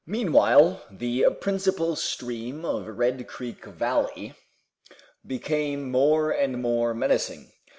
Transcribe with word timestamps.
Meanwhile, 0.07 0.81
the 0.89 1.27
principal 1.41 1.95
stream 1.95 2.65
of 2.65 2.87
Red 2.87 3.27
Creek 3.27 3.63
Valley 3.65 4.33
became 5.23 5.91
more 5.91 6.31
and 6.31 6.59
more 6.59 6.95
menacing. 6.95 7.51